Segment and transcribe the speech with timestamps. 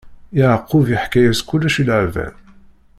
[0.37, 2.33] Yeɛqub iḥka-yas kullec i Laban.